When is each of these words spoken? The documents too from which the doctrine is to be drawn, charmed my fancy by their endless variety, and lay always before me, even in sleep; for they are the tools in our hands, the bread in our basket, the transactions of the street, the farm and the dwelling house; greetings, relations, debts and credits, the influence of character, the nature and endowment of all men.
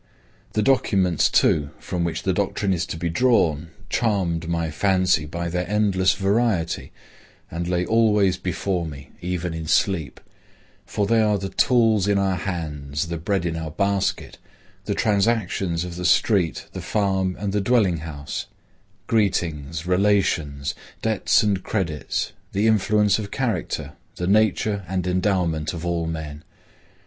The 0.53 0.63
documents 0.63 1.29
too 1.29 1.69
from 1.77 2.03
which 2.03 2.23
the 2.23 2.33
doctrine 2.33 2.73
is 2.73 2.87
to 2.87 2.97
be 2.97 3.07
drawn, 3.07 3.69
charmed 3.87 4.49
my 4.49 4.71
fancy 4.71 5.27
by 5.27 5.47
their 5.47 5.69
endless 5.69 6.13
variety, 6.15 6.91
and 7.51 7.67
lay 7.67 7.85
always 7.85 8.35
before 8.37 8.87
me, 8.87 9.11
even 9.21 9.53
in 9.53 9.67
sleep; 9.67 10.19
for 10.87 11.05
they 11.05 11.21
are 11.21 11.37
the 11.37 11.49
tools 11.49 12.07
in 12.07 12.17
our 12.17 12.33
hands, 12.35 13.09
the 13.09 13.19
bread 13.19 13.45
in 13.45 13.55
our 13.55 13.69
basket, 13.69 14.39
the 14.85 14.95
transactions 14.95 15.83
of 15.85 15.97
the 15.97 16.05
street, 16.05 16.65
the 16.73 16.81
farm 16.81 17.35
and 17.39 17.53
the 17.53 17.61
dwelling 17.61 17.97
house; 17.97 18.47
greetings, 19.05 19.85
relations, 19.85 20.73
debts 21.03 21.43
and 21.43 21.61
credits, 21.61 22.31
the 22.53 22.65
influence 22.65 23.19
of 23.19 23.29
character, 23.29 23.93
the 24.15 24.25
nature 24.25 24.83
and 24.87 25.05
endowment 25.05 25.73
of 25.73 25.85
all 25.85 26.07
men. 26.07 26.43